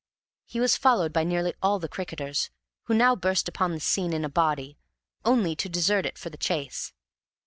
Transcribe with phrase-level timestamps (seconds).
[0.47, 2.49] He was followed by nearly all the cricketers,
[2.85, 4.79] who now burst upon the scene in a body,
[5.23, 6.91] only to desert it for the chase.